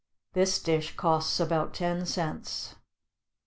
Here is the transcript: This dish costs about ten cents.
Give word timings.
This 0.33 0.57
dish 0.57 0.95
costs 0.95 1.39
about 1.39 1.75
ten 1.75 2.07
cents. 2.07 2.73